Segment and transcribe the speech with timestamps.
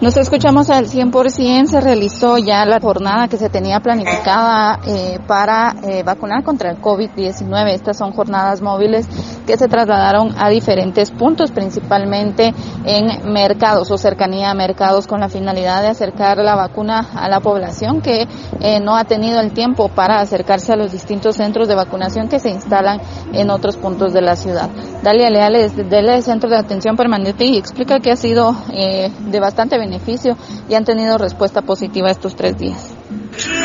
[0.00, 5.74] Nos escuchamos al 100%, se realizó ya la jornada que se tenía planificada eh, para
[5.82, 7.72] eh, vacunar contra el COVID-19.
[7.72, 9.08] Estas son jornadas móviles
[9.48, 12.52] que se trasladaron a diferentes puntos, principalmente
[12.84, 17.40] en mercados o cercanía a mercados con la finalidad de acercar la vacuna a la
[17.40, 18.28] población que
[18.60, 22.40] eh, no ha tenido el tiempo para acercarse a los distintos centros de vacunación que
[22.40, 23.00] se instalan
[23.32, 24.68] en otros puntos de la ciudad.
[25.02, 30.36] Dalia Leales del Centro de Atención Permanente y explica que ha sido de bastante beneficio
[30.68, 32.92] y han tenido respuesta positiva estos tres días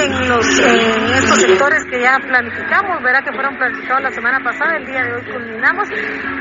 [0.00, 4.86] en, en estos sectores que ya planificamos, verá que fueron planificados la semana pasada, el
[4.86, 5.88] día de hoy culminamos,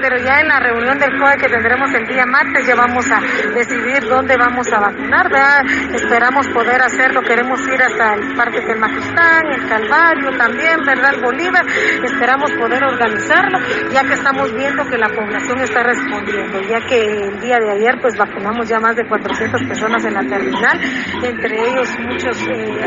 [0.02, 3.20] pero ya en la reunión del COE que tendremos el día martes ya vamos a
[3.54, 5.66] decidir dónde vamos a vacunar, ¿verdad?
[5.94, 11.14] esperamos poder hacerlo, queremos ir hasta el Parque del Majestán, el Calvario también, ¿verdad?
[11.16, 11.66] El Bolívar,
[12.04, 13.60] esperamos poder organizarlo,
[13.92, 17.98] ya que estamos viendo que la población está respondiendo, ya que el día de ayer
[18.02, 20.80] pues vacunamos ya más de 400 personas en la terminal,
[21.24, 22.86] entre ellos muchos eh,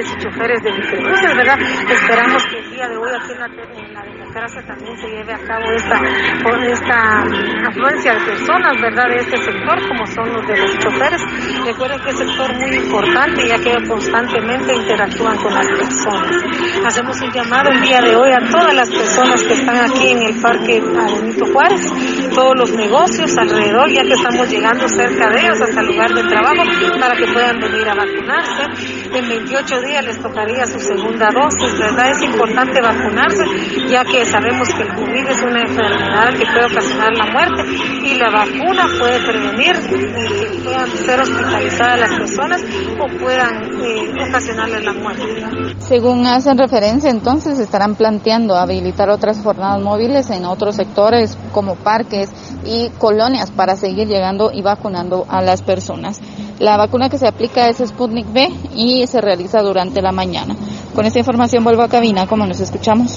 [0.00, 1.58] y choferes de microbuses, ¿verdad?
[1.60, 5.32] Esperamos que el día de hoy aquí en la, en la democracia también se lleve
[5.34, 6.00] a cabo esta,
[6.66, 7.22] esta
[7.68, 9.08] afluencia de personas, ¿verdad?
[9.08, 11.22] De este sector, como son los de los choferes.
[11.66, 16.42] Recuerden que es un sector muy importante ya que constantemente interactúan con las personas.
[16.86, 20.22] Hacemos un llamado el día de hoy a todas las personas que están aquí en
[20.22, 21.92] el Parque Benito Juárez,
[22.34, 26.22] todos los negocios alrededor, ya que estamos llegando cerca de ellos hasta el lugar de
[26.22, 26.62] trabajo,
[26.98, 29.01] para que puedan venir a vacunarse.
[29.14, 32.12] En 28 días les tocaría su segunda dosis, ¿verdad?
[32.12, 33.44] Es importante vacunarse,
[33.90, 37.62] ya que sabemos que el COVID es una enfermedad que puede ocasionar la muerte
[38.06, 42.62] y la vacuna puede prevenir que puedan ser hospitalizadas las personas
[42.98, 45.74] o puedan eh, ocasionarles la muerte.
[45.80, 52.30] Según hacen referencia, entonces estarán planteando habilitar otras jornadas móviles en otros sectores como parques
[52.64, 56.18] y colonias para seguir llegando y vacunando a las personas.
[56.62, 60.54] La vacuna que se aplica es Sputnik V y se realiza durante la mañana.
[60.94, 63.10] Con esta información vuelvo a cabina, como nos escuchamos.